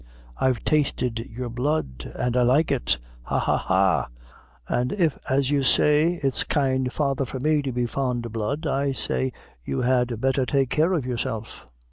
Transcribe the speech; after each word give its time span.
I've 0.35 0.63
tasted 0.63 1.19
your 1.29 1.49
blood, 1.49 2.11
an' 2.17 2.35
I 2.35 2.41
like 2.41 2.71
it 2.71 2.97
ha, 3.21 3.37
ha, 3.37 3.55
ha! 3.57 4.09
an' 4.67 4.89
if 4.97 5.19
as 5.29 5.51
you 5.51 5.61
say 5.61 6.19
it's 6.23 6.43
kind 6.43 6.91
father 6.91 7.23
for 7.23 7.39
me 7.39 7.61
to 7.61 7.71
be 7.71 7.85
fond 7.85 8.25
o' 8.25 8.29
blood, 8.29 8.65
I 8.65 8.93
say 8.93 9.31
you 9.63 9.81
had 9.81 10.19
better 10.19 10.43
take 10.47 10.71
care 10.71 10.93
of 10.93 11.05
yourself. 11.05 11.67